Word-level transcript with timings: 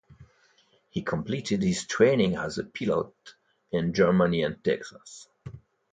He 0.89 1.03
completed 1.03 1.61
his 1.61 1.85
training 1.85 2.35
as 2.35 2.57
a 2.57 2.63
pilot 2.63 3.13
in 3.71 3.93
Germany 3.93 4.41
and 4.41 4.63
Texas. 4.63 5.27